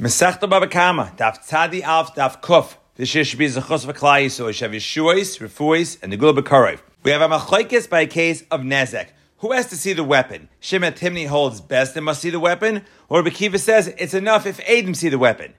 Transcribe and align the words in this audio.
Masechta 0.00 0.48
Baba 0.48 0.68
Kama, 0.68 1.12
Daf 1.16 1.44
Tzadi 1.44 1.82
Alf, 1.82 2.14
Daf 2.14 2.40
Kuf. 2.40 2.76
This 2.94 3.12
year 3.16 3.24
should 3.24 3.40
be 3.40 3.48
Zechus 3.48 3.84
V'Klai, 3.84 4.30
should 4.30 4.60
have 4.60 4.70
Yeshuais, 4.70 5.40
Refuais, 5.40 6.00
and 6.00 6.12
the 6.12 6.16
Gula 6.16 6.40
B'Karev. 6.40 6.78
We 7.02 7.10
have 7.10 7.20
a 7.20 7.28
Machlaikis 7.28 7.90
by 7.90 8.02
a 8.02 8.06
case 8.06 8.44
of 8.48 8.60
Nezek. 8.60 9.08
Who 9.38 9.50
has 9.50 9.66
to 9.70 9.76
see 9.76 9.94
the 9.94 10.04
weapon? 10.04 10.50
Shimon 10.60 10.92
Timni 10.92 11.26
holds 11.26 11.60
best 11.60 11.96
and 11.96 12.04
must 12.04 12.22
see 12.22 12.30
the 12.30 12.38
weapon, 12.38 12.84
or 13.08 13.24
Bekiva 13.24 13.58
says 13.58 13.88
it's 13.98 14.14
enough 14.14 14.46
if 14.46 14.60
Adam 14.70 14.94
see 14.94 15.08
the 15.08 15.18
weapon. 15.18 15.54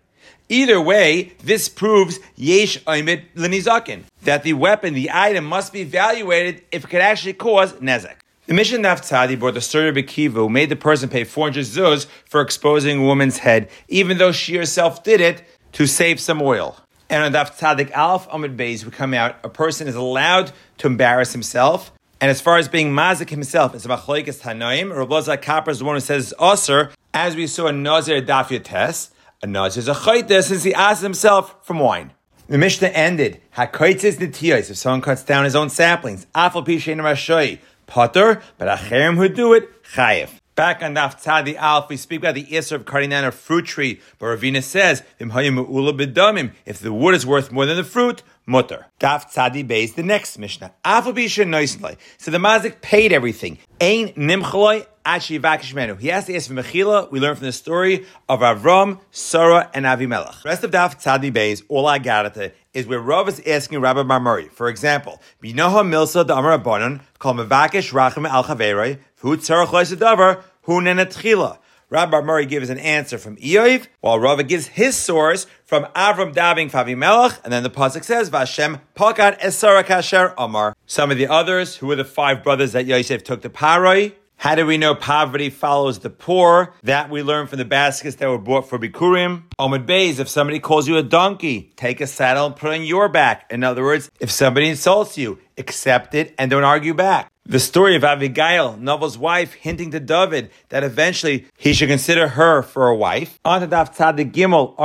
Either 0.48 0.80
way, 0.80 1.34
this 1.44 1.68
proves 1.68 2.20
yesh 2.38 2.82
oimid 2.86 3.26
lenizakin 3.36 4.04
that 4.24 4.44
the 4.44 4.54
weapon, 4.54 4.94
the 4.94 5.12
item, 5.12 5.44
must 5.44 5.74
be 5.74 5.82
evaluated 5.82 6.62
if 6.71 6.86
it 6.86 6.90
could 6.90 7.02
actually 7.02 7.34
cause 7.34 7.74
nezek. 7.74 8.16
The 8.50 8.55
Mishnah 8.55 8.79
Tzadi 8.79 9.39
brought 9.39 9.54
the 9.54 9.61
story 9.61 9.89
of 9.89 9.95
Bekiva 9.95 10.31
who 10.31 10.49
made 10.49 10.70
the 10.70 10.75
person 10.75 11.07
pay 11.07 11.23
400 11.23 11.63
zuz 11.66 12.07
for 12.25 12.41
exposing 12.41 13.02
a 13.02 13.04
woman's 13.04 13.38
head, 13.38 13.70
even 13.89 14.18
though 14.18 14.31
she 14.31 14.55
herself 14.55 15.04
did 15.04 15.21
it 15.21 15.43
to 15.73 15.86
save 15.86 16.20
some 16.20 16.41
oil. 16.41 16.76
And 17.12 17.23
on 17.23 17.31
Daf 17.31 17.55
Tzadik 17.55 17.91
Alf 17.91 18.27
Amid 18.31 18.57
Beis, 18.57 18.84
we 18.84 18.90
come 18.90 19.13
out, 19.13 19.35
a 19.43 19.49
person 19.49 19.88
is 19.88 19.93
allowed 19.93 20.52
to 20.80 20.88
embarrass 20.88 21.31
himself. 21.31 21.91
And 22.20 22.31
as 22.31 22.41
far 22.41 22.57
as 22.57 22.67
being 22.67 22.91
mazik 22.91 23.30
himself, 23.30 23.76
it's 23.76 23.85
machloikis 23.85 24.41
tanoim. 24.41 24.98
Rabbi 24.98 25.35
Kappa 25.35 25.70
is 25.70 25.77
the 25.77 25.85
one 25.85 25.98
who 25.98 25.99
says 25.99 26.34
usher, 26.40 26.90
as 27.13 27.35
we 27.35 27.45
saw 27.45 27.68
in 27.68 27.84
Nazir 27.84 28.20
Daf 28.20 28.49
Yates. 28.49 29.12
A 29.43 29.45
nazir 29.45 29.81
is 29.81 29.88
a 29.88 29.93
chayta 29.93 30.41
since 30.41 30.63
he 30.63 30.73
asked 30.73 31.04
himself 31.04 31.54
from 31.63 31.77
wine. 31.77 32.13
The 32.48 32.57
Mishnah 32.57 32.88
ended. 32.88 33.41
Hakaitis 33.55 34.18
nitiyos. 34.18 34.71
If 34.71 34.77
someone 34.77 35.02
cuts 35.02 35.21
down 35.21 35.43
his 35.43 35.55
own 35.55 35.70
saplings, 35.70 36.26
afal 36.34 36.66
pishein 36.66 36.98
rashoy 36.98 37.59
potter, 37.89 38.41
but 38.57 38.70
acherim 38.70 39.17
who 39.17 39.27
do 39.27 39.53
it, 39.53 39.84
chayiv. 39.84 40.29
Back 40.55 40.84
on 40.84 40.93
Daf 40.93 41.23
Tzadi 41.23 41.55
Alf, 41.55 41.88
we 41.88 41.95
speak 41.95 42.20
about 42.20 42.35
the 42.35 42.43
Isser 42.43 42.73
of 42.73 42.85
cutting 42.85 43.12
down 43.12 43.23
a 43.23 43.31
fruit 43.31 43.65
tree, 43.65 44.02
but 44.17 44.25
Ravina 44.25 44.62
says, 44.62 45.03
if 45.17 46.79
the 46.79 46.93
wood 46.93 47.15
is 47.15 47.25
worth 47.25 47.52
more 47.52 47.65
than 47.65 47.77
the 47.77 47.84
fruit, 47.85 48.23
mutter. 48.46 48.87
Daf 48.99 49.34
Tzadi 49.34 49.65
Beis, 49.65 49.96
the 49.96 50.04
next 50.04 50.37
Mishnah. 50.37 50.73
Afal 50.84 51.13
Bisha 51.15 51.98
So 52.18 52.31
the 52.31 52.37
Mazik 52.37 52.81
paid 52.81 53.13
everything. 53.13 53.57
Ain 53.82 54.10
Nimchaloi 54.10 54.85
he 55.10 56.08
has 56.10 56.26
to 56.26 56.35
ask 56.35 56.48
for 56.49 56.54
Mechila. 56.54 57.10
We 57.10 57.20
learn 57.20 57.35
from 57.35 57.46
the 57.46 57.52
story 57.52 58.05
of 58.27 58.41
Avram, 58.41 58.99
Sarah, 59.10 59.71
and 59.74 59.86
Avimelech. 59.86 60.44
The 60.44 60.49
rest 60.49 60.63
of 60.63 60.71
Daf 60.71 61.02
Tzadi 61.02 61.32
Beis, 61.32 61.63
all 61.68 61.88
I 61.88 61.98
it 61.98 62.55
is 62.74 62.86
where 62.86 62.99
Rav 62.99 63.27
is 63.27 63.41
asking 63.48 63.80
Rabbi 63.80 64.03
Marmuri. 64.03 64.52
For 64.52 64.68
example, 64.68 65.19
Binoha 65.41 65.84
Milsa 65.84 66.28
da 66.28 66.38
Amar 66.38 66.59
Abonon, 66.59 67.02
called 67.18 67.38
Mavakish 67.38 67.91
Rachim 67.91 68.30
Al 68.30 68.44
Chaveroi, 68.44 69.00
Hu 69.22 69.38
Tzarach 69.38 69.68
Loisadavar, 69.68 70.44
Hu 70.64 70.74
Nenatchila. 70.74 71.58
Rabbi 71.91 72.22
Murray 72.22 72.45
gives 72.45 72.69
an 72.69 72.78
answer 72.78 73.18
from 73.18 73.35
Eiv, 73.38 73.88
while 74.00 74.19
Rava 74.19 74.44
gives 74.44 74.68
his 74.68 74.95
source 74.95 75.47
from 75.66 75.85
Avram 75.96 76.34
Daving 76.34 76.69
Favi 76.69 76.96
Melech, 76.96 77.40
and 77.44 77.51
then 77.51 77.63
the 77.63 77.69
pasuk 77.72 78.03
says, 78.03 78.29
"Vashem 78.29 78.81
Pakat 78.96 79.40
Esara 79.40 79.84
Kasher 79.84 80.35
Amar." 80.38 80.75
Some 80.85 81.09
of 81.09 81.18
the 81.18 81.28
others, 81.28 81.78
who 81.78 81.88
were 81.88 81.96
the 81.96 82.06
five 82.06 82.44
brothers 82.44 82.73
that 82.73 82.85
Yosef 82.85 83.23
took 83.23 83.41
to 83.41 83.50
Paroi, 83.50 84.13
how 84.40 84.56
do 84.56 84.66
we 84.66 84.78
know 84.78 84.95
poverty 84.95 85.50
follows 85.50 86.00
the 86.00 86.09
poor? 86.09 86.73
That 86.84 87.09
we 87.09 87.23
learn 87.23 87.47
from 87.47 87.57
the 87.57 87.66
baskets 87.66 88.16
that 88.16 88.29
were 88.29 88.38
bought 88.38 88.69
for 88.69 88.79
Bikurim. 88.79 89.44
Omid 89.59 89.85
Bays, 89.85 90.18
if 90.18 90.29
somebody 90.29 90.62
calls 90.62 90.88
you 90.88 90.96
a 90.96 91.03
donkey, 91.03 91.73
take 91.75 92.00
a 92.00 92.07
saddle 92.07 92.46
and 92.46 92.56
put 92.56 92.72
it 92.72 92.75
on 92.79 92.85
your 92.85 93.09
back. 93.09 93.51
In 93.51 93.66
other 93.66 93.84
words, 93.84 94.09
if 94.22 94.31
somebody 94.31 94.69
insults 94.69 95.18
you, 95.18 95.40
accept 95.57 96.16
it 96.16 96.34
and 96.40 96.50
don't 96.50 96.63
argue 96.63 96.94
back. 96.94 97.29
The 97.44 97.59
story 97.59 97.97
of 97.97 98.06
Abigail, 98.06 98.78
Naval's 98.78 99.18
wife, 99.18 99.56
hinting 99.56 99.91
to 99.91 100.00
David 100.00 100.51
that 100.69 100.85
eventually 100.85 101.47
he 101.57 101.74
should 101.74 101.90
consider 101.90 102.29
her 102.29 102.62
for 102.62 102.88
a 102.88 102.96
wife. 102.96 103.40
On 103.44 103.59
Gimel, 103.59 104.75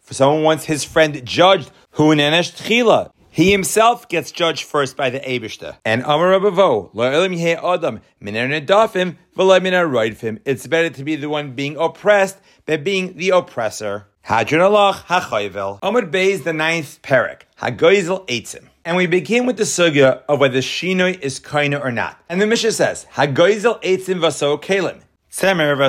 For 0.00 0.14
someone 0.14 0.42
wants 0.44 0.64
his 0.64 0.82
friend 0.82 1.26
judged, 1.26 1.70
who 1.90 2.10
in 2.12 2.18
Tchila. 2.18 3.10
He 3.38 3.52
himself 3.52 4.08
gets 4.08 4.32
judged 4.32 4.64
first 4.64 4.96
by 4.96 5.10
the 5.10 5.20
Abishta. 5.20 5.76
And 5.84 6.02
Amar 6.02 6.40
Rabavo, 6.40 6.90
Adam, 7.62 8.00
It's 10.44 10.66
better 10.66 10.90
to 10.90 11.04
be 11.04 11.14
the 11.14 11.28
one 11.28 11.52
being 11.52 11.76
oppressed 11.76 12.38
than 12.66 12.82
being 12.82 13.16
the 13.16 13.30
oppressor. 13.30 14.08
Hadron 14.22 14.60
Allah, 14.60 15.04
Hachayvel. 15.06 15.78
Amud 15.82 16.10
Beis, 16.10 16.42
the 16.42 16.52
ninth 16.52 17.00
parak. 17.02 17.42
Hagoizel 17.60 18.26
Eitzim. 18.26 18.64
And 18.84 18.96
we 18.96 19.06
begin 19.06 19.46
with 19.46 19.56
the 19.56 19.62
sugya 19.62 20.22
of 20.28 20.40
whether 20.40 20.58
Shinoi 20.58 21.20
is 21.20 21.38
kaina 21.38 21.80
or 21.80 21.92
not. 21.92 22.20
And 22.28 22.40
the 22.40 22.46
Mishnah 22.48 22.72
says, 22.72 23.06
Hagoizel 23.14 23.80
Eitzim 23.84 24.18
Vaso 24.18 24.56
Kalim. 24.56 25.02
Someone 25.30 25.80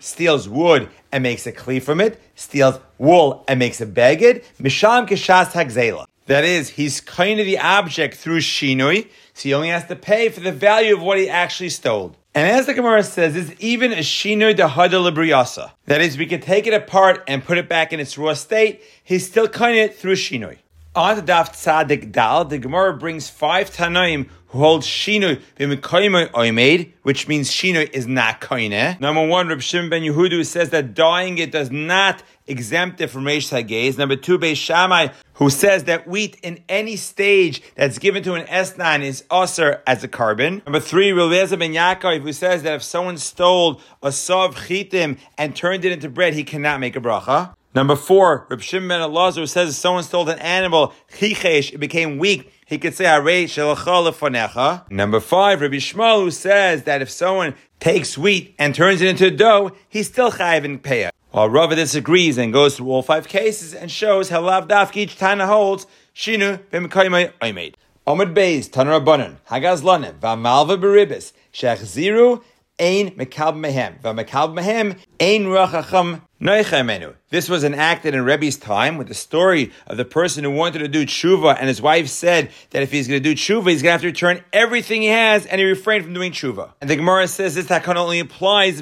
steals 0.00 0.48
wood 0.48 0.88
and 1.10 1.22
makes 1.22 1.46
a 1.46 1.52
kli 1.52 1.82
from 1.82 2.00
it, 2.00 2.20
steals 2.34 2.78
wool 2.98 3.44
and 3.48 3.58
makes 3.58 3.80
a 3.80 3.86
beged, 3.86 4.44
Misham 4.60 5.08
Kishas 5.08 5.52
Hagzela. 5.52 6.06
That 6.26 6.44
is, 6.44 6.70
he's 6.70 7.00
kind 7.00 7.40
of 7.40 7.46
the 7.46 7.58
object 7.58 8.16
through 8.16 8.40
Shinoi, 8.40 9.08
so 9.32 9.42
he 9.42 9.54
only 9.54 9.70
has 9.70 9.86
to 9.86 9.96
pay 9.96 10.28
for 10.28 10.40
the 10.40 10.52
value 10.52 10.94
of 10.94 11.02
what 11.02 11.16
he 11.16 11.30
actually 11.30 11.70
stole. 11.70 12.14
And 12.34 12.46
as 12.46 12.66
the 12.66 12.74
Gemara 12.74 13.02
says, 13.02 13.34
it's 13.34 13.58
even 13.58 13.92
a 13.92 13.96
Shinoi 13.96 14.54
Dehada 14.54 15.10
Libriyasa. 15.10 15.70
That 15.86 16.02
is, 16.02 16.18
we 16.18 16.26
can 16.26 16.42
take 16.42 16.66
it 16.66 16.74
apart 16.74 17.24
and 17.26 17.42
put 17.42 17.56
it 17.56 17.68
back 17.68 17.94
in 17.94 18.00
its 18.00 18.18
raw 18.18 18.34
state, 18.34 18.82
he's 19.02 19.26
still 19.26 19.48
kind 19.48 19.78
of 19.78 19.84
it 19.86 19.96
through 19.96 20.16
Shinoi. 20.16 20.58
On 20.98 21.14
the 21.14 21.22
Daf 21.22 21.50
Tzadik 21.50 22.10
Dal, 22.10 22.44
the 22.44 22.58
Gemara 22.58 22.92
brings 22.92 23.30
five 23.30 23.70
Tanaim 23.70 24.28
who 24.48 24.58
hold 24.58 24.82
Shinu 24.82 25.40
b'mekayim 25.56 26.28
oimed, 26.32 26.92
which 27.04 27.28
means 27.28 27.52
Shinu 27.52 27.88
is 27.92 28.08
not 28.08 28.40
koine. 28.40 28.98
Number 28.98 29.24
one, 29.24 29.46
Reb 29.46 29.62
Shimon 29.62 29.90
ben 29.90 30.02
Yehudu 30.02 30.44
says 30.44 30.70
that 30.70 30.94
dyeing 30.94 31.38
it 31.38 31.52
does 31.52 31.70
not 31.70 32.24
exempt 32.48 33.00
it 33.00 33.10
from 33.10 33.22
Reish 33.22 33.52
Hagez. 33.56 33.96
Number 33.96 34.16
two, 34.16 34.40
Beis 34.40 34.56
Shammai, 34.56 35.12
who 35.34 35.50
says 35.50 35.84
that 35.84 36.08
wheat 36.08 36.36
in 36.42 36.64
any 36.68 36.96
stage 36.96 37.62
that's 37.76 38.00
given 38.00 38.24
to 38.24 38.34
an 38.34 38.44
esnan 38.48 39.02
is 39.02 39.22
usher 39.30 39.84
as 39.86 40.02
a 40.02 40.08
carbon. 40.08 40.62
Number 40.66 40.80
three, 40.80 41.12
Rebbe 41.12 41.56
ben 41.56 41.74
Yaakov, 41.74 42.22
who 42.22 42.32
says 42.32 42.64
that 42.64 42.74
if 42.74 42.82
someone 42.82 43.18
stole 43.18 43.80
a 44.02 44.10
sav 44.10 44.56
chitim 44.56 45.16
and 45.36 45.54
turned 45.54 45.84
it 45.84 45.92
into 45.92 46.08
bread, 46.08 46.34
he 46.34 46.42
cannot 46.42 46.80
make 46.80 46.96
a 46.96 47.00
bracha. 47.00 47.54
Number 47.74 47.96
four, 47.96 48.46
Reb 48.48 48.60
Shimon 48.60 48.88
ben 48.88 49.00
Elazar 49.00 49.48
says 49.48 49.70
if 49.70 49.74
someone 49.76 50.02
stole 50.02 50.28
an 50.28 50.38
animal, 50.38 50.94
chichesh, 51.12 51.72
it 51.72 51.78
became 51.78 52.18
weak 52.18 52.52
he 52.68 52.76
could 52.76 52.92
say 52.94 53.04
Arei 53.06 53.44
Shelachal 53.44 54.90
Number 54.90 55.20
five, 55.20 55.62
Rabbi 55.62 55.76
Shmuel, 55.76 56.24
who 56.24 56.30
says 56.30 56.82
that 56.82 57.00
if 57.00 57.08
someone 57.08 57.54
takes 57.80 58.18
wheat 58.18 58.54
and 58.58 58.74
turns 58.74 59.00
it 59.00 59.08
into 59.08 59.30
dough, 59.30 59.72
he's 59.88 60.08
still 60.08 60.30
chayiv 60.30 60.64
in 60.64 60.78
payah. 60.78 61.08
While 61.30 61.48
Rava 61.48 61.76
disagrees 61.76 62.36
and 62.36 62.52
goes 62.52 62.76
through 62.76 62.90
all 62.90 63.02
five 63.02 63.26
cases 63.26 63.72
and 63.72 63.90
shows 63.90 64.28
how 64.28 64.42
Lav 64.42 64.68
Dafki 64.68 64.96
each 64.96 65.16
Tana 65.16 65.46
holds, 65.46 65.86
Shinu 66.14 66.58
b'mekaymay 66.70 67.32
oimed. 67.40 67.74
Omid 68.06 68.34
Beis, 68.34 68.68
Tanur 68.68 69.02
Abanon, 69.02 69.38
Hagaz 69.48 69.80
Lanem, 69.80 70.18
Vamalva 70.18 70.78
Beribis, 70.78 71.32
Shech 71.54 71.78
Ziru, 71.78 72.42
Ein 72.78 73.12
Mekalb 73.12 73.56
Mehem, 73.56 73.98
Vamekalb 74.02 74.52
Mehem, 74.52 74.98
Ein 75.20 75.46
Rachacham 75.46 76.22
this 76.40 77.48
was 77.48 77.64
enacted 77.64 78.14
in 78.14 78.24
Rebbe's 78.24 78.56
time 78.56 78.96
with 78.96 79.08
the 79.08 79.14
story 79.14 79.72
of 79.88 79.96
the 79.96 80.04
person 80.04 80.44
who 80.44 80.52
wanted 80.52 80.78
to 80.78 80.88
do 80.88 81.04
tshuva, 81.04 81.56
and 81.58 81.66
his 81.66 81.82
wife 81.82 82.06
said 82.06 82.52
that 82.70 82.84
if 82.84 82.92
he's 82.92 83.08
going 83.08 83.20
to 83.20 83.28
do 83.28 83.34
tshuva, 83.34 83.70
he's 83.70 83.82
going 83.82 83.88
to 83.88 83.90
have 83.90 84.02
to 84.02 84.06
return 84.06 84.44
everything 84.52 85.02
he 85.02 85.08
has, 85.08 85.46
and 85.46 85.60
he 85.60 85.66
refrained 85.66 86.04
from 86.04 86.14
doing 86.14 86.30
tshuva. 86.30 86.74
And 86.80 86.88
the 86.88 86.94
Gemara 86.94 87.26
says 87.26 87.56
this 87.56 87.66
takon 87.66 87.96
only 87.96 88.20
applies 88.20 88.80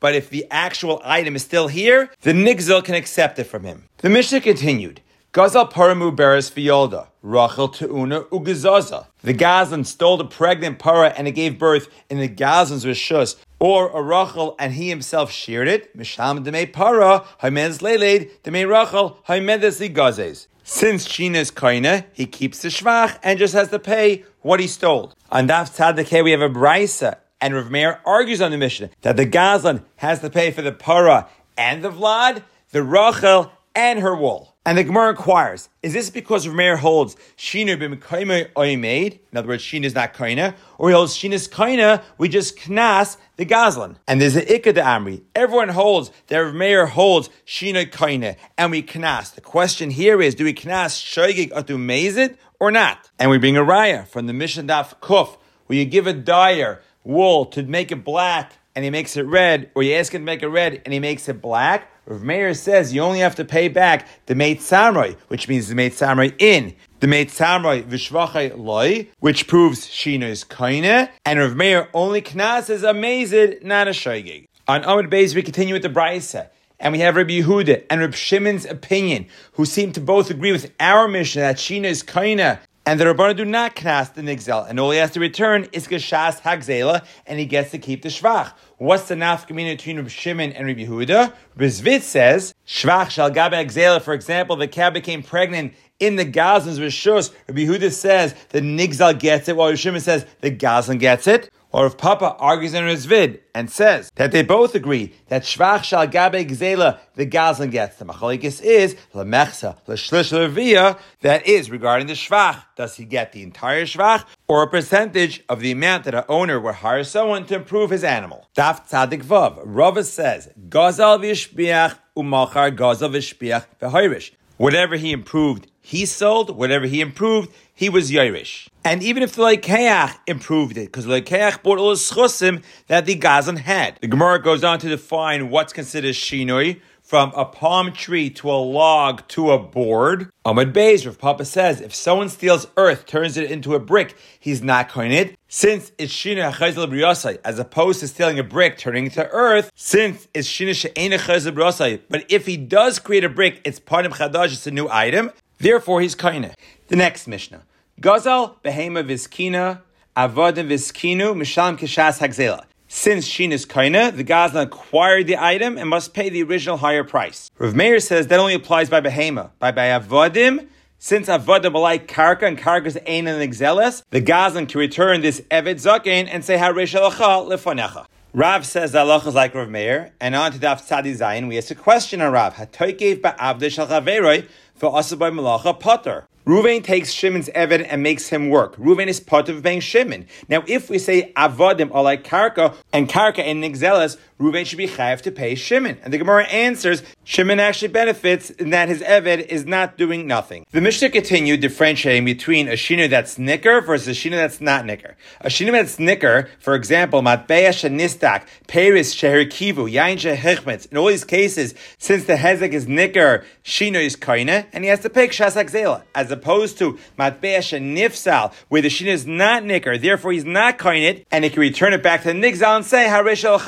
but 0.00 0.14
if 0.14 0.30
the 0.30 0.46
actual 0.50 1.02
item 1.04 1.34
is 1.34 1.42
still 1.42 1.66
here, 1.66 2.10
the 2.20 2.32
nigzil 2.32 2.84
can 2.84 2.94
accept 2.94 3.40
it 3.40 3.44
from 3.44 3.64
him. 3.64 3.88
The 3.98 4.10
Mishnah 4.10 4.42
continued. 4.42 5.00
Gazal 5.32 5.72
paramu 5.72 6.14
beres 6.14 6.50
fiolda, 6.52 7.08
Rachel 7.22 7.68
teuna 7.68 8.24
ugazaza. 8.30 9.06
The 9.22 9.34
Gazlan 9.34 9.84
stole 9.84 10.16
the 10.16 10.24
pregnant 10.24 10.78
para 10.78 11.10
and 11.16 11.28
it 11.28 11.32
gave 11.32 11.58
birth 11.58 11.88
in 12.08 12.18
the 12.18 12.28
Gazlan's 12.28 12.84
rishus, 12.84 13.36
or 13.58 13.90
a 13.90 14.02
Rachel 14.02 14.56
and 14.58 14.72
he 14.72 14.88
himself 14.88 15.30
sheared 15.30 15.68
it. 15.68 15.96
Misham 15.96 16.44
demei 16.44 16.72
para, 16.72 17.24
haimez 17.42 17.80
leleid, 17.80 18.30
demei 18.42 18.68
Rachel, 18.68 19.18
haimedes 19.28 19.92
gazes. 19.92 20.46
Since 20.64 21.08
Shina 21.08 21.36
is 21.36 21.50
kaina, 21.50 22.04
he 22.12 22.26
keeps 22.26 22.62
the 22.62 22.68
shvach 22.68 23.18
and 23.22 23.38
just 23.38 23.54
has 23.54 23.70
to 23.70 23.78
pay 23.78 24.24
what 24.40 24.60
he 24.60 24.66
stole. 24.66 25.12
On 25.30 25.48
Daf 25.48 25.76
Tzaddik 25.76 26.24
we 26.24 26.30
have 26.30 26.40
a 26.40 26.48
brisa, 26.48 27.16
and 27.40 27.54
Rav 27.54 27.70
Meir 27.70 28.00
argues 28.06 28.40
on 28.40 28.50
the 28.50 28.56
mission 28.56 28.90
that 29.02 29.16
the 29.16 29.26
Gazlan 29.26 29.82
has 29.96 30.20
to 30.20 30.30
pay 30.30 30.50
for 30.50 30.62
the 30.62 30.72
para 30.72 31.28
and 31.56 31.82
the 31.82 31.90
Vlad, 31.90 32.44
the 32.70 32.82
Rachel, 32.82 33.52
and 33.74 33.98
her 34.00 34.14
wool. 34.14 34.49
And 34.70 34.78
the 34.78 34.84
Gemara 34.84 35.10
inquires, 35.10 35.68
is 35.82 35.94
this 35.94 36.10
because 36.10 36.46
Rameir 36.46 36.78
holds 36.78 37.16
Shina 37.36 37.76
b'mekaima 37.76 38.52
oimed? 38.52 39.18
In 39.32 39.36
other 39.36 39.48
words, 39.48 39.64
Shina 39.64 39.82
is 39.82 39.96
not 39.96 40.14
kaina, 40.14 40.54
or 40.78 40.90
he 40.90 40.94
holds 40.94 41.16
Shina 41.16 41.30
Shina's 41.30 41.48
kaina, 41.48 42.04
we 42.18 42.28
just 42.28 42.56
knas 42.56 43.16
the 43.36 43.44
gazlan. 43.44 43.96
And 44.06 44.20
there's 44.20 44.34
the 44.34 44.42
ikka 44.42 44.74
de 44.74 44.80
amri. 44.80 45.22
Everyone 45.34 45.70
holds 45.70 46.12
that 46.28 46.36
Rameir 46.36 46.88
holds 46.88 47.30
Shina 47.44 47.90
kaina, 47.90 48.36
and 48.56 48.70
we 48.70 48.84
knas. 48.84 49.34
The 49.34 49.40
question 49.40 49.90
here 49.90 50.22
is, 50.22 50.36
do 50.36 50.44
we 50.44 50.54
knas 50.54 51.02
shoygig 51.02 51.50
atu 51.50 51.76
mezid 51.76 52.36
or 52.60 52.70
not? 52.70 53.10
And 53.18 53.28
we 53.28 53.38
bring 53.38 53.56
a 53.56 53.62
raya 53.62 54.06
from 54.06 54.28
the 54.28 54.32
Mishnah 54.32 54.62
Daf 54.62 55.00
Kuf, 55.00 55.36
where 55.66 55.80
you 55.80 55.84
give 55.84 56.06
a 56.06 56.12
dyer 56.12 56.80
wool 57.02 57.46
to 57.46 57.64
make 57.64 57.90
it 57.90 58.04
black 58.04 58.52
and 58.74 58.84
he 58.84 58.90
makes 58.90 59.16
it 59.16 59.22
red, 59.22 59.70
or 59.74 59.82
you 59.82 59.94
ask 59.94 60.14
him 60.14 60.22
to 60.22 60.26
make 60.26 60.42
it 60.42 60.48
red 60.48 60.82
and 60.84 60.94
he 60.94 61.00
makes 61.00 61.28
it 61.28 61.40
black, 61.42 61.90
Rav 62.06 62.22
Meir 62.22 62.54
says 62.54 62.92
you 62.92 63.02
only 63.02 63.20
have 63.20 63.36
to 63.36 63.44
pay 63.44 63.68
back 63.68 64.08
the 64.26 64.34
Meit 64.34 64.58
Samroi, 64.58 65.16
which 65.28 65.48
means 65.48 65.68
the 65.68 65.74
Meit 65.74 65.92
Samroi 65.92 66.34
in. 66.38 66.74
The 66.98 67.06
Meit 67.06 67.28
Samroi 67.28 67.84
Vishvachai 67.84 68.58
Loi, 68.58 69.08
which 69.20 69.46
proves 69.46 69.86
Shino 69.86 70.24
is 70.24 70.42
Kaine, 70.42 71.08
and 71.24 71.38
Rav 71.38 71.54
Meir 71.54 71.88
only 71.94 72.20
knas 72.20 72.68
is 72.68 72.82
a 72.82 72.92
mazid, 72.92 73.62
not 73.62 73.86
a 73.86 73.92
shaygig. 73.92 74.46
On 74.66 74.82
Amud 74.82 75.10
Beis, 75.10 75.34
we 75.34 75.42
continue 75.42 75.74
with 75.74 75.82
the 75.82 75.88
Brisa. 75.88 76.48
And 76.82 76.92
we 76.92 77.00
have 77.00 77.16
Rabbi 77.16 77.42
Yehuda 77.42 77.84
and 77.90 78.00
Rabbi 78.00 78.16
Shimon's 78.16 78.64
opinion, 78.64 79.26
who 79.52 79.66
seem 79.66 79.92
to 79.92 80.00
both 80.00 80.30
agree 80.30 80.50
with 80.50 80.72
our 80.80 81.08
mission 81.08 81.42
that 81.42 81.56
Shina 81.56 81.84
is 81.84 82.02
kaina, 82.02 82.58
and 82.86 82.98
the 82.98 83.04
Rabbana 83.04 83.36
do 83.36 83.44
not 83.44 83.74
cast 83.74 84.14
the 84.14 84.22
nigzel, 84.22 84.62
and 84.62 84.80
all 84.80 84.90
he 84.90 84.98
has 84.98 85.10
to 85.12 85.20
return 85.20 85.68
is 85.72 85.86
geshas 85.86 86.40
hagzela, 86.40 87.04
and 87.26 87.38
he 87.38 87.44
gets 87.44 87.70
to 87.72 87.78
keep 87.78 88.02
the 88.02 88.08
shvach. 88.08 88.52
What's 88.78 89.08
the 89.08 89.14
nafkamina 89.14 89.76
between 89.76 89.96
Rabbi 89.96 90.08
Shimon 90.08 90.52
and 90.52 90.66
Rabbi 90.66 90.86
Yehuda? 90.86 91.32
Rabbi 91.56 91.64
Zevid 91.66 92.00
says 92.00 92.54
shvach 92.66 93.10
shal 93.10 93.30
gabe. 93.30 94.02
For 94.02 94.14
example, 94.14 94.56
the 94.56 94.66
cow 94.66 94.90
became 94.90 95.22
pregnant 95.22 95.74
in 95.98 96.16
the 96.16 96.24
Gazans 96.24 96.78
Rishus. 96.78 97.32
Rabbi 97.46 97.60
Yehuda 97.60 97.92
says 97.92 98.34
the 98.48 98.60
nigzal 98.60 99.18
gets 99.18 99.48
it, 99.48 99.56
while 99.56 99.68
Rabbi 99.68 99.76
Shimon 99.76 100.00
says 100.00 100.24
the 100.40 100.50
Gazan 100.50 100.98
gets 100.98 101.26
it. 101.26 101.50
Or 101.72 101.86
if 101.86 101.96
Papa 101.96 102.36
argues 102.38 102.74
in 102.74 102.86
his 102.86 103.06
vid 103.06 103.42
and 103.54 103.70
says 103.70 104.10
that 104.16 104.32
they 104.32 104.42
both 104.42 104.74
agree 104.74 105.14
that 105.28 105.42
Shvach 105.42 105.84
Shal 105.84 106.06
Gabe 106.06 106.48
Gzela, 106.48 106.98
the 107.14 107.26
Gazlan 107.26 107.70
gets. 107.70 107.96
The 107.96 108.06
Machalikis 108.06 108.60
is 108.60 108.96
Lamechsa, 109.14 109.76
Lashlish 109.86 110.32
Levia, 110.32 110.98
that 111.20 111.46
is 111.46 111.70
regarding 111.70 112.08
the 112.08 112.14
Shvach. 112.14 112.64
Does 112.76 112.96
he 112.96 113.04
get 113.04 113.32
the 113.32 113.42
entire 113.42 113.84
Shvach 113.84 114.24
or 114.48 114.62
a 114.62 114.66
percentage 114.66 115.44
of 115.48 115.60
the 115.60 115.70
amount 115.70 116.04
that 116.04 116.14
an 116.14 116.24
owner 116.28 116.58
would 116.58 116.76
hire 116.76 117.04
someone 117.04 117.46
to 117.46 117.54
improve 117.54 117.90
his 117.90 118.02
animal? 118.02 118.48
Daf 118.56 118.88
Tzadik 118.88 119.22
Vav, 119.22 119.60
Rava 119.64 120.02
says, 120.02 120.48
Gazal 120.68 121.20
Vishbiach 121.20 121.98
Umachar 122.16 122.76
Gazal 122.76 123.10
Vishbiach 123.14 123.66
V'Hoirish. 123.80 124.32
Whatever 124.60 124.96
he 124.96 125.10
improved, 125.10 125.68
he 125.80 126.04
sold. 126.04 126.54
Whatever 126.54 126.84
he 126.84 127.00
improved, 127.00 127.50
he 127.74 127.88
was 127.88 128.10
Yairish. 128.10 128.68
And 128.84 129.02
even 129.02 129.22
if 129.22 129.34
the 129.34 129.42
Leikeach 129.42 130.18
improved 130.26 130.76
it, 130.76 130.84
because 130.92 131.06
the 131.06 131.18
Leikeach 131.18 131.62
bought 131.62 131.78
all 131.78 131.88
the 131.88 131.94
schusim 131.94 132.62
that 132.86 133.06
the 133.06 133.14
Gazan 133.14 133.56
had. 133.56 133.96
The 134.02 134.06
Gemara 134.06 134.38
goes 134.42 134.62
on 134.62 134.78
to 134.80 134.88
define 134.90 135.48
what's 135.48 135.72
considered 135.72 136.14
shinoi, 136.14 136.78
from 137.10 137.32
a 137.34 137.44
palm 137.44 137.90
tree 137.90 138.30
to 138.30 138.48
a 138.48 138.54
log 138.54 139.26
to 139.26 139.50
a 139.50 139.58
board. 139.58 140.30
Ahmed 140.44 140.72
Beis, 140.72 141.04
Rav 141.04 141.18
Papa 141.18 141.44
says, 141.44 141.80
if 141.80 141.92
someone 141.92 142.28
steals 142.28 142.68
earth, 142.76 143.04
turns 143.04 143.36
it 143.36 143.50
into 143.50 143.74
a 143.74 143.80
brick, 143.80 144.16
he's 144.38 144.62
not 144.62 144.88
koined. 144.88 145.34
Since 145.48 145.90
it's 145.98 146.12
shina 146.12 146.52
chayzel 146.52 146.86
briyasai, 146.86 147.40
as 147.44 147.58
opposed 147.58 147.98
to 147.98 148.06
stealing 148.06 148.38
a 148.38 148.44
brick, 148.44 148.78
turning 148.78 149.06
it 149.06 149.14
to 149.14 149.28
earth, 149.30 149.72
since 149.74 150.28
it's 150.32 150.46
shina 150.46 150.72
she'ena 150.72 151.18
chayzel 151.18 151.52
briyasai, 151.52 152.02
but 152.08 152.24
if 152.28 152.46
he 152.46 152.56
does 152.56 153.00
create 153.00 153.24
a 153.24 153.28
brick, 153.28 153.60
it's 153.64 153.80
panim 153.80 154.12
chadash, 154.12 154.52
it's 154.52 154.68
a 154.68 154.70
new 154.70 154.88
item, 154.88 155.32
therefore 155.58 156.00
he's 156.00 156.14
koined. 156.14 156.54
The 156.86 156.94
next 156.94 157.26
Mishnah. 157.26 157.64
Gazal 158.00 158.54
behema 158.62 159.02
viskina, 159.04 159.80
avodim 160.16 160.68
viskinu, 160.68 161.34
misham 161.34 161.76
kishas 161.76 162.20
hagzela. 162.20 162.66
Since 162.92 163.24
Shin 163.24 163.52
is 163.52 163.66
kaina, 163.66 164.14
the 164.14 164.24
Gazlan 164.24 164.64
acquired 164.64 165.28
the 165.28 165.36
item 165.38 165.78
and 165.78 165.88
must 165.88 166.12
pay 166.12 166.28
the 166.28 166.42
original 166.42 166.76
higher 166.76 167.04
price. 167.04 167.48
Rav 167.56 167.72
Meir 167.72 168.00
says 168.00 168.26
that 168.26 168.40
only 168.40 168.52
applies 168.52 168.90
by 168.90 169.00
behema. 169.00 169.50
By 169.60 169.70
by 169.70 169.86
avodim, 169.86 170.66
since 170.98 171.28
avodim 171.28 171.72
like 171.80 172.08
karka 172.08 172.42
and 172.42 172.58
karka's 172.58 172.98
ain 173.06 173.28
and 173.28 173.40
exeles, 173.40 174.02
the 174.10 174.20
Gazlan 174.20 174.68
can 174.68 174.80
return 174.80 175.20
this 175.20 175.40
eved 175.52 175.76
zaken 175.76 176.28
and 176.28 176.44
say 176.44 176.56
harish 176.56 176.92
alacha 176.92 177.48
lefanecha. 177.48 178.06
Rav 178.34 178.66
says 178.66 178.90
that 178.90 179.02
Allah 179.02 179.22
is 179.24 179.36
like 179.36 179.54
Rav 179.54 179.68
Meir, 179.68 180.12
and 180.20 180.34
on 180.34 180.50
to 180.50 180.58
Daf 180.58 180.84
Tzadi 180.84 181.16
Zayin, 181.16 181.46
we 181.46 181.58
ask 181.58 181.70
a 181.70 181.76
question 181.76 182.20
on 182.20 182.32
Rav. 182.32 182.54
Hatoikev 182.54 183.20
ba'avde 183.20 183.70
shal 183.70 183.86
chaveroi 183.86 184.48
for 184.74 184.90
asabai 184.90 185.32
malacha 185.32 185.78
potter. 185.78 186.26
Ruvain 186.50 186.82
takes 186.82 187.12
Shimon's 187.12 187.48
Evid 187.50 187.86
and 187.88 188.02
makes 188.02 188.26
him 188.26 188.48
work. 188.48 188.74
Ruvain 188.74 189.06
is 189.06 189.20
part 189.20 189.48
of 189.48 189.62
paying 189.62 189.78
Shimon. 189.78 190.26
Now, 190.48 190.64
if 190.66 190.90
we 190.90 190.98
say 190.98 191.32
Avodim 191.36 191.94
are 191.94 192.02
like 192.02 192.24
Karka 192.24 192.74
and 192.92 193.08
Karka 193.08 193.38
and 193.38 193.62
Nixelas, 193.62 194.16
Ruvain 194.40 194.66
should 194.66 194.78
be 194.78 194.88
chayav 194.88 195.20
to 195.20 195.30
pay 195.30 195.54
Shimon. 195.54 195.98
And 196.02 196.12
the 196.12 196.18
Gemara 196.18 196.46
answers, 196.46 197.04
Shimon 197.22 197.60
actually 197.60 197.88
benefits 197.88 198.50
in 198.50 198.70
that 198.70 198.88
his 198.88 199.00
Eved 199.02 199.46
is 199.46 199.64
not 199.64 199.96
doing 199.96 200.26
nothing. 200.26 200.66
The 200.72 200.80
Mishnah 200.80 201.10
continued 201.10 201.60
differentiating 201.60 202.24
between 202.24 202.66
a 202.66 202.72
Shina 202.72 203.08
that's 203.08 203.38
Nicker 203.38 203.80
versus 203.82 204.08
a 204.08 204.10
Shina 204.12 204.32
that's 204.32 204.60
not 204.60 204.86
Nicker. 204.86 205.16
A 205.42 205.48
Shina 205.48 205.70
that's 205.70 206.00
Nicker, 206.00 206.48
for 206.58 206.74
example, 206.74 207.20
Matbeya 207.20 207.68
Shanistak, 207.68 208.46
Paris 208.66 209.14
Sheherikivu, 209.14 209.92
Yain 209.92 210.16
Shehichmetz, 210.16 210.90
in 210.90 210.96
all 210.96 211.06
these 211.06 211.22
cases, 211.22 211.74
since 211.98 212.24
the 212.24 212.34
Hezek 212.34 212.72
is 212.72 212.88
Nicker, 212.88 213.44
Shina 213.62 214.02
is 214.02 214.16
Kaina, 214.16 214.66
and 214.72 214.82
he 214.82 214.90
has 214.90 215.00
to 215.00 215.10
pay 215.10 215.28
Kshasak 215.28 215.70
Zela, 215.70 216.02
as 216.14 216.32
opposed 216.40 216.78
to 216.78 216.98
Matbeya 217.18 217.60
Shanifsal, 217.60 218.52
where 218.68 218.82
the 218.82 218.88
Shina 218.88 219.08
is 219.08 219.26
not 219.26 219.64
Nicker, 219.64 219.98
therefore 219.98 220.32
he's 220.32 220.44
not 220.44 220.78
coin 220.78 221.02
it, 221.02 221.26
and 221.30 221.44
he 221.44 221.50
can 221.50 221.60
return 221.60 221.92
it 221.92 222.02
back 222.02 222.22
to 222.22 222.28
the 222.28 222.34
Nigzal 222.34 222.76
and 222.76 222.84
say, 222.84 223.08
Harish 223.08 223.44
Al 223.44 223.58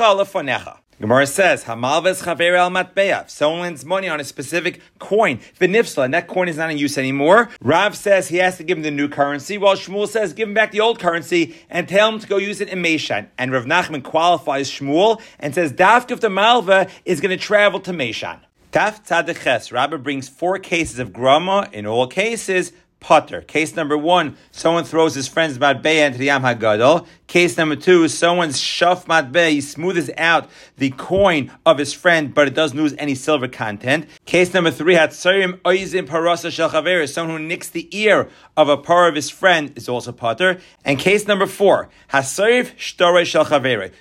Gemara 1.03 1.27
says, 1.27 1.65
Hamalves 1.65 2.23
chaver 2.23 2.57
al 2.57 2.71
matbeya. 2.71 3.23
If 3.23 3.31
someone 3.31 3.63
lends 3.63 3.85
money 3.85 4.09
on 4.09 4.21
a 4.21 4.25
specific 4.25 4.81
coin, 5.01 5.41
v'nifsla, 5.59 6.05
and 6.05 6.15
that 6.15 6.29
coin 6.29 6.49
is 6.49 6.57
not 6.57 6.71
in 6.71 6.79
use 6.79 6.97
anymore, 6.97 7.49
Rav 7.61 7.97
says 7.97 8.29
he 8.29 8.37
has 8.37 8.57
to 8.59 8.63
give 8.63 8.79
him 8.79 8.85
the 8.85 8.91
new 8.93 9.09
currency, 9.09 9.59
while 9.59 9.75
Shmuel 9.75 10.07
says 10.07 10.33
give 10.33 10.47
him 10.47 10.55
back 10.55 10.71
the 10.71 10.79
old 10.79 11.01
currency 11.01 11.57
and 11.69 11.89
tell 11.89 12.09
him 12.09 12.21
to 12.21 12.29
go 12.29 12.37
use 12.37 12.61
it 12.61 12.69
in 12.69 12.81
Meshan. 12.81 13.27
And 13.37 13.51
Rav 13.51 13.65
Nachman 13.65 14.05
qualifies 14.05 14.71
Shmuel 14.71 15.21
and 15.41 15.53
says 15.53 15.73
Dafk 15.73 16.13
of 16.13 16.21
the 16.21 16.31
Malva 16.31 16.89
is 17.05 17.21
going 17.21 17.37
to 17.37 17.45
travel 17.45 17.81
to 17.81 17.91
Meshan. 17.91 18.39
Taf 18.73 19.05
Tzadeches, 19.05 19.71
Rabbi 19.71 19.99
brings 19.99 20.31
four 20.31 20.59
cases 20.59 20.99
of 20.99 21.13
grama. 21.13 21.69
In 21.75 21.85
all 21.85 22.07
cases, 22.07 22.73
putter. 23.01 23.43
Case 23.43 23.77
number 23.77 23.99
one, 23.99 24.39
someone 24.51 24.85
throws 24.85 25.15
his 25.15 25.29
friend's 25.29 25.59
matbeya 25.59 26.07
into 26.07 26.17
the 26.17 26.25
Yam 26.25 26.41
Hagadol. 26.41 27.07
Case 27.27 27.59
number 27.59 27.77
two, 27.77 28.09
someone's 28.09 28.59
shaf 28.59 29.05
matbeya, 29.05 29.51
he 29.51 29.61
smooths 29.61 30.09
out 30.17 30.49
the 30.79 30.89
coin 30.93 31.53
of 31.67 31.77
his 31.77 31.93
friend, 31.93 32.33
but 32.33 32.49
it 32.49 32.55
doesn't 32.55 32.79
lose 32.79 32.95
any 32.97 33.15
silver 33.15 33.47
content. 33.47 34.07
Case 34.25 34.55
number 34.55 34.71
three, 34.71 34.95
hatsarim 34.95 35.61
oizim 35.67 36.07
parasa 36.07 36.51
shel 36.51 37.07
someone 37.07 37.43
who 37.43 37.47
nicks 37.47 37.69
the 37.69 37.95
ear 37.95 38.31
of 38.57 38.71
a 38.71 38.79
par 38.79 39.07
of 39.07 39.17
his 39.17 39.29
friend 39.29 39.75
is 39.77 39.87
also 39.87 40.13
putter. 40.13 40.59
And 40.83 40.99
case 40.99 41.27
number 41.27 41.47
four, 41.47 41.91
hasarif 42.09 42.75
shtore 42.77 43.27
shel 43.27 43.45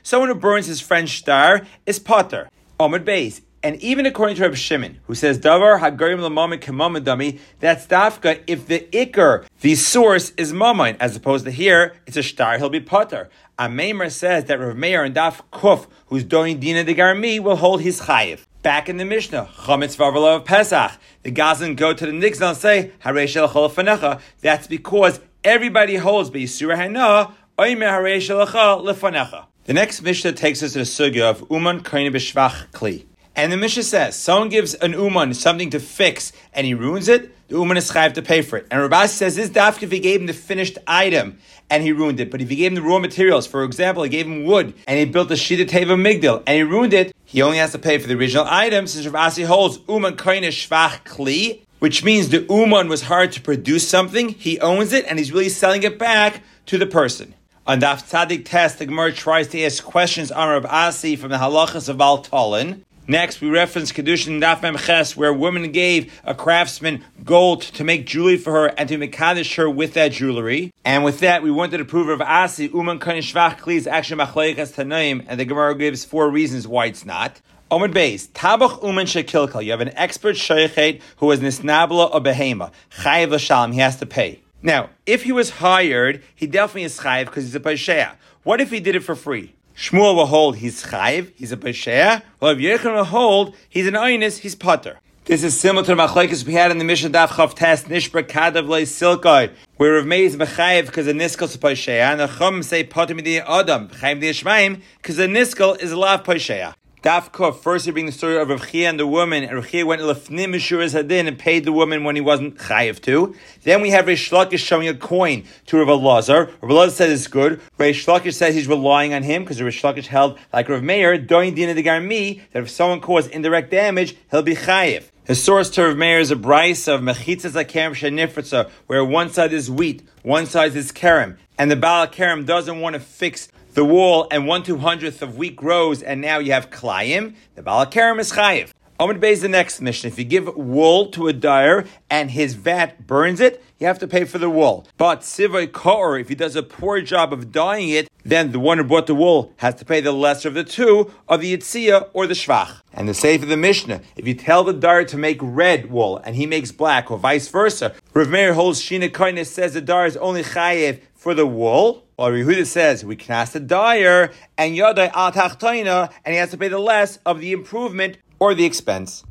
someone 0.01 0.29
who 0.29 0.35
burns 0.35 0.67
his 0.67 0.79
friend's 0.79 1.11
star 1.11 1.63
is 1.85 1.99
putter. 1.99 2.47
Omid 2.79 3.03
Beis, 3.03 3.41
and 3.63 3.75
even 3.81 4.05
according 4.05 4.35
to 4.37 4.41
Reb 4.43 4.55
Shimon, 4.55 4.99
who 5.05 5.15
says 5.15 5.39
Davar 5.39 5.79
Hagarim 5.79 6.19
Lamamin 6.19 6.59
Kamamadami, 6.59 7.39
that's 7.59 7.85
Dafka 7.85 8.41
if 8.47 8.67
the 8.67 8.87
Iker, 8.91 9.45
the 9.61 9.75
source, 9.75 10.31
is 10.31 10.51
Mamain, 10.51 10.97
as 10.99 11.15
opposed 11.15 11.45
to 11.45 11.51
here, 11.51 11.95
it's 12.07 12.17
a 12.17 12.23
star, 12.23 12.57
he'll 12.57 12.69
be 12.69 12.79
Potter. 12.79 13.29
Ameimer 13.59 14.11
says 14.11 14.45
that 14.45 14.59
Rav 14.59 14.75
Meir 14.75 15.03
and 15.03 15.15
Daf 15.15 15.41
Kuf, 15.53 15.85
who's 16.07 16.23
doing 16.23 16.59
Dina 16.59 16.83
de 16.83 16.95
Garmi, 16.95 17.39
will 17.39 17.57
hold 17.57 17.81
his 17.81 18.01
chayiv. 18.01 18.45
Back 18.63 18.89
in 18.89 18.97
the 18.97 19.05
Mishnah, 19.05 19.49
Chametz 19.55 19.95
Varvala 19.95 20.37
of 20.37 20.45
Pesach, 20.45 20.91
the 21.23 21.31
Gazan 21.31 21.75
go 21.75 21.93
to 21.93 22.05
the 22.05 22.11
Nixon 22.11 22.49
and 22.49 22.57
say, 22.57 22.91
Haresh 23.03 23.35
El 23.35 23.49
Fanecha. 23.49 24.19
That's 24.41 24.67
because 24.67 25.19
everybody 25.43 25.95
holds 25.95 26.31
Beisura 26.31 26.75
Hana, 26.75 27.35
Oimer 27.57 27.91
Haresh 27.91 28.29
El 28.29 28.45
Lefanecha. 28.83 29.45
The 29.65 29.73
next 29.73 30.01
Mishnah 30.01 30.33
takes 30.33 30.63
us 30.63 30.73
to 30.73 30.79
the 30.79 30.85
sugya 30.85 31.29
of 31.29 31.45
Uman 31.51 31.81
Kaini 31.81 32.11
B'Shvach 32.11 32.71
Kli. 32.71 33.05
And 33.35 33.51
the 33.51 33.57
Mishnah 33.57 33.83
says, 33.83 34.15
someone 34.15 34.49
gives 34.49 34.73
an 34.75 34.91
uman 34.91 35.33
something 35.33 35.69
to 35.69 35.79
fix 35.79 36.33
and 36.53 36.67
he 36.67 36.73
ruins 36.73 37.07
it, 37.07 37.31
the 37.47 37.55
uman 37.55 37.77
is 37.77 37.89
chayav 37.89 38.13
to 38.13 38.21
pay 38.21 38.41
for 38.41 38.57
it. 38.57 38.67
And 38.69 38.81
Rabbi 38.81 39.05
says 39.05 39.35
this 39.35 39.49
dafka 39.49 39.83
if 39.83 39.91
he 39.91 39.99
gave 39.99 40.19
him 40.19 40.27
the 40.27 40.33
finished 40.33 40.77
item 40.85 41.39
and 41.69 41.81
he 41.83 41.93
ruined 41.93 42.19
it, 42.19 42.29
but 42.29 42.41
if 42.41 42.49
he 42.49 42.57
gave 42.57 42.71
him 42.71 42.75
the 42.75 42.81
raw 42.81 42.99
materials, 42.99 43.47
for 43.47 43.63
example, 43.63 44.03
he 44.03 44.09
gave 44.09 44.25
him 44.25 44.43
wood 44.43 44.73
and 44.85 44.99
he 44.99 45.05
built 45.05 45.31
a 45.31 45.35
shita 45.35 45.65
teva 45.65 45.95
migdal 45.95 46.43
and 46.45 46.57
he 46.57 46.63
ruined 46.63 46.93
it, 46.93 47.15
he 47.23 47.41
only 47.41 47.57
has 47.57 47.71
to 47.71 47.79
pay 47.79 47.97
for 47.97 48.07
the 48.07 48.15
original 48.15 48.45
item. 48.47 48.87
Since 48.87 49.07
Rabbi 49.07 49.43
holds 49.43 49.79
uman 49.87 50.17
koine 50.17 50.47
shvach 50.47 51.03
kli, 51.05 51.61
which 51.79 52.03
means 52.03 52.29
the 52.29 52.45
uman 52.49 52.89
was 52.89 53.03
hard 53.03 53.31
to 53.31 53.41
produce 53.41 53.87
something, 53.87 54.29
he 54.29 54.59
owns 54.59 54.91
it 54.91 55.05
and 55.07 55.17
he's 55.17 55.31
really 55.31 55.49
selling 55.49 55.83
it 55.83 55.97
back 55.97 56.43
to 56.65 56.77
the 56.77 56.85
person. 56.85 57.33
On 57.65 57.79
Daf 57.79 58.09
Tzadik 58.09 58.45
test, 58.45 58.79
the 58.79 58.85
Gemara 58.85 59.11
tries 59.13 59.47
to 59.49 59.61
ask 59.63 59.83
questions 59.83 60.31
on 60.31 60.49
Rav 60.49 60.65
Asi 60.65 61.15
from 61.15 61.29
the 61.29 61.37
halachas 61.37 61.89
of 61.89 62.01
Al 62.01 62.23
Talin. 62.23 62.81
Next, 63.07 63.41
we 63.41 63.49
reference 63.49 63.91
Kedushin 63.91 64.39
Daf 64.39 64.77
Ches, 64.85 65.17
where 65.17 65.31
a 65.31 65.33
woman 65.33 65.71
gave 65.71 66.21
a 66.23 66.35
craftsman 66.35 67.03
gold 67.23 67.61
to 67.63 67.83
make 67.83 68.05
jewelry 68.05 68.37
for 68.37 68.51
her 68.53 68.67
and 68.67 68.87
to 68.89 68.97
mekadesh 68.97 69.55
her 69.55 69.67
with 69.67 69.95
that 69.95 70.11
jewelry. 70.11 70.71
And 70.85 71.03
with 71.03 71.19
that, 71.21 71.41
we 71.41 71.49
wanted 71.49 71.79
to 71.79 71.85
prove 71.85 72.09
of 72.09 72.21
Asi 72.21 72.67
Uman 72.67 72.99
Kanin 72.99 73.19
Shvach 73.19 73.57
Kli 73.57 73.75
is 73.75 73.87
actually 73.87 74.23
Machleikas 74.23 74.73
Tanaim, 74.75 75.25
and 75.27 75.39
the 75.39 75.45
Gemara 75.45 75.75
gives 75.75 76.05
four 76.05 76.29
reasons 76.29 76.67
why 76.67 76.85
it's 76.85 77.03
not. 77.03 77.41
Omid 77.71 77.91
Beis, 77.91 78.27
Tabach 78.29 78.83
Uman 78.83 79.07
Shekilkal. 79.07 79.65
You 79.65 79.71
have 79.71 79.81
an 79.81 79.97
expert 79.97 80.35
Shaychet 80.35 81.01
who 81.17 81.31
is 81.31 81.39
Nisnabla 81.39 82.13
or 82.13 82.21
Behema. 82.21 82.71
Chayiv 82.99 83.31
L'Shalom, 83.31 83.71
he 83.71 83.79
has 83.79 83.97
to 83.97 84.05
pay. 84.05 84.41
Now, 84.61 84.91
if 85.07 85.23
he 85.23 85.31
was 85.31 85.49
hired, 85.49 86.23
he 86.35 86.45
definitely 86.45 86.83
is 86.83 86.99
chayiv 86.99 87.25
because 87.25 87.45
he's 87.45 87.55
a 87.55 87.59
Pasheah. 87.59 88.15
What 88.43 88.61
if 88.61 88.69
he 88.69 88.79
did 88.79 88.95
it 88.95 88.99
for 88.99 89.15
free? 89.15 89.55
Shmuel 89.75 90.15
will 90.15 90.25
hold 90.25 90.57
he's 90.57 90.83
chayiv, 90.83 91.31
he's 91.35 91.51
a 91.51 91.57
pesheah. 91.57 92.21
Well, 92.39 92.51
if 92.51 92.57
Yechon 92.59 92.95
will 92.95 93.03
hold 93.03 93.55
he's 93.69 93.87
an 93.87 93.93
aynis, 93.93 94.39
he's 94.39 94.55
potter. 94.55 94.99
This 95.25 95.43
is 95.43 95.59
similar 95.59 95.85
to 95.85 95.95
the 95.95 96.01
machlekes 96.01 96.45
we 96.45 96.53
had 96.53 96.71
in 96.71 96.77
the 96.77 96.83
Mishnah 96.83 97.11
Daf 97.11 97.29
Chav 97.29 97.53
Test 97.53 97.87
Nishbra 97.87 98.23
Kadav 98.23 98.67
Le 98.67 98.81
Silkoi, 98.81 99.51
where 99.77 99.93
Rav 99.93 100.05
Meir 100.05 100.25
is 100.25 100.35
mechayev 100.35 100.87
because 100.87 101.07
a 101.07 101.13
niskel 101.13 101.43
is 101.43 101.57
posheya, 101.57 102.11
and 102.11 102.19
the 102.19 102.27
Chum 102.27 102.63
say 102.63 102.83
potem 102.83 103.23
the 103.23 103.37
Adam 103.39 103.87
chayiv 103.89 104.19
the 104.19 104.29
Yishmaim 104.29 104.81
because 104.97 105.19
a 105.19 105.27
niskel 105.27 105.79
is 105.79 105.91
a 105.91 105.97
lav 105.97 106.23
posheya. 106.23 106.73
Daf 107.03 107.31
Kuf, 107.31 107.55
first 107.55 107.87
you 107.87 107.93
bring 107.93 108.05
the 108.05 108.11
story 108.11 108.37
of 108.37 108.49
Rav 108.49 108.75
and 108.75 108.99
the 108.99 109.07
woman, 109.07 109.43
and 109.43 109.55
Rav 109.55 109.67
Chia 109.67 109.83
went 109.87 110.03
lefnim 110.03 110.53
Meshuras 110.53 110.93
Hadin 110.93 111.27
and 111.27 111.39
paid 111.39 111.65
the 111.65 111.71
woman 111.71 112.03
when 112.03 112.13
he 112.13 112.21
wasn't 112.21 112.57
chayiv 112.57 113.01
to. 113.01 113.35
Then 113.63 113.81
we 113.81 113.89
have 113.89 114.05
Rish 114.05 114.29
Lakish 114.29 114.59
showing 114.59 114.87
a 114.87 114.93
coin 114.93 115.45
to 115.65 115.79
Rav 115.79 115.87
Elazar. 115.87 116.51
Rav 116.61 116.71
Elazar 116.71 116.91
says 116.91 117.11
it's 117.21 117.27
good. 117.27 117.59
Rish 117.79 118.05
Lakish 118.05 118.35
says 118.35 118.53
he's 118.53 118.67
relying 118.67 119.15
on 119.15 119.23
him 119.23 119.43
because 119.43 119.59
Rish 119.59 119.81
Lakish 119.81 120.05
held, 120.05 120.37
like 120.53 120.69
Rav 120.69 120.83
Meir, 120.83 121.17
during 121.17 121.55
Dina 121.55 121.73
de 121.73 121.81
Garmi, 121.81 122.41
that 122.51 122.61
if 122.61 122.69
someone 122.69 123.01
caused 123.01 123.31
indirect 123.31 123.71
damage, 123.71 124.15
he'll 124.29 124.43
be 124.43 124.53
chayiv. 124.53 125.05
His 125.25 125.43
source 125.43 125.71
to 125.71 125.87
Rav 125.87 125.97
Meir 125.97 126.19
is 126.19 126.29
a 126.29 126.35
bryce 126.35 126.87
of 126.87 127.01
mechitzas 127.01 127.53
akerem 127.53 127.95
shenifritza, 127.95 128.69
where 128.85 129.03
one 129.03 129.31
side 129.31 129.53
is 129.53 129.71
wheat, 129.71 130.07
one 130.21 130.45
side 130.45 130.75
is 130.75 130.91
kerem, 130.91 131.37
and 131.57 131.71
the 131.71 131.75
Baal 131.75 132.05
kerem 132.05 132.45
doesn't 132.45 132.79
want 132.79 132.93
to 132.93 132.99
fix 132.99 133.47
the 133.73 133.85
wall, 133.85 134.27
and 134.31 134.47
one 134.47 134.63
two 134.63 134.77
hundredth 134.77 135.21
of 135.21 135.37
wheat 135.37 135.55
grows, 135.55 136.01
and 136.01 136.21
now 136.21 136.39
you 136.39 136.51
have 136.51 136.69
klayim. 136.69 137.35
The 137.55 137.61
Baal 137.61 137.85
kerem 137.85 138.19
is 138.19 138.31
chayiv. 138.31 138.71
Omid 139.01 139.19
Bey 139.19 139.31
is 139.31 139.41
the 139.41 139.49
next 139.49 139.81
mission. 139.81 140.09
If 140.09 140.19
you 140.19 140.25
give 140.25 140.55
wool 140.55 141.07
to 141.07 141.27
a 141.27 141.33
dyer 141.33 141.85
and 142.07 142.29
his 142.29 142.53
vat 142.53 143.07
burns 143.07 143.39
it, 143.39 143.63
you 143.79 143.87
have 143.87 143.97
to 143.97 144.07
pay 144.07 144.25
for 144.25 144.37
the 144.37 144.47
wool. 144.47 144.85
But 144.95 145.21
Sivay 145.21 145.71
Kor, 145.71 146.19
if 146.19 146.29
he 146.29 146.35
does 146.35 146.55
a 146.55 146.61
poor 146.61 147.01
job 147.01 147.33
of 147.33 147.51
dyeing 147.51 147.89
it, 147.89 148.07
then 148.23 148.51
the 148.51 148.59
one 148.59 148.77
who 148.77 148.83
bought 148.83 149.07
the 149.07 149.15
wool 149.15 149.53
has 149.57 149.73
to 149.73 149.85
pay 149.85 150.01
the 150.01 150.11
lesser 150.11 150.49
of 150.49 150.53
the 150.53 150.63
two 150.63 151.11
of 151.27 151.41
the 151.41 151.57
Yitzia 151.57 152.09
or 152.13 152.27
the 152.27 152.35
Shvach. 152.35 152.81
And 152.93 153.09
the 153.09 153.15
same 153.15 153.39
for 153.39 153.47
the 153.47 153.57
Mishnah. 153.57 154.01
If 154.17 154.27
you 154.27 154.35
tell 154.35 154.63
the 154.63 154.71
dyer 154.71 155.03
to 155.05 155.17
make 155.17 155.39
red 155.41 155.89
wool 155.89 156.17
and 156.17 156.35
he 156.35 156.45
makes 156.45 156.71
black 156.71 157.09
or 157.09 157.17
vice 157.17 157.47
versa, 157.47 157.95
Rav 158.13 158.29
Meir 158.29 158.53
holds 158.53 158.83
Shina 158.83 159.09
Karnes 159.09 159.47
says 159.47 159.73
the 159.73 159.81
dyer 159.81 160.05
is 160.05 160.17
only 160.17 160.43
chayev 160.43 160.99
for 161.15 161.33
the 161.33 161.47
wool, 161.47 162.05
while 162.17 162.29
Rehuda 162.29 162.67
says 162.67 163.03
we 163.03 163.15
can 163.15 163.33
ask 163.33 163.53
the 163.53 163.59
dyer 163.59 164.31
and 164.59 164.77
Yadai 164.77 165.11
al 165.11 166.09
and 166.23 166.33
he 166.33 166.35
has 166.35 166.51
to 166.51 166.57
pay 166.59 166.67
the 166.67 166.77
less 166.77 167.17
of 167.25 167.39
the 167.39 167.51
improvement 167.51 168.17
or 168.41 168.55
the 168.55 168.65
expense. 168.65 169.13